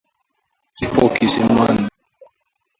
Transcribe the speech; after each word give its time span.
Kifo 0.75 1.03
kisimani. 1.15 1.85